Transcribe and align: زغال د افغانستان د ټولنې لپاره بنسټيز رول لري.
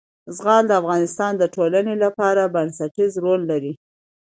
زغال 0.35 0.63
د 0.67 0.71
افغانستان 0.81 1.31
د 1.37 1.43
ټولنې 1.55 1.95
لپاره 2.03 2.51
بنسټيز 2.55 3.11
رول 3.25 3.41
لري. 3.51 3.73